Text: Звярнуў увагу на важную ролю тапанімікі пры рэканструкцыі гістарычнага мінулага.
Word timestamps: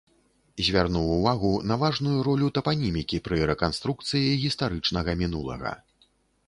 Звярнуў 0.69 1.11
увагу 1.15 1.51
на 1.71 1.77
важную 1.83 2.15
ролю 2.29 2.49
тапанімікі 2.57 3.21
пры 3.29 3.43
рэканструкцыі 3.53 4.35
гістарычнага 4.47 5.11
мінулага. 5.23 5.71